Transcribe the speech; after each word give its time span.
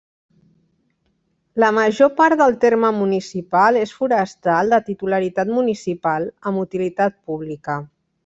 La 1.63 1.67
major 1.77 2.09
part 2.21 2.37
del 2.39 2.55
terme 2.63 2.91
municipal 3.01 3.77
és 3.83 3.93
forestal 3.99 4.73
de 4.75 4.81
titularitat 4.89 5.53
municipal 5.59 6.27
amb 6.53 6.63
utilitat 6.65 7.21
pública. 7.31 7.77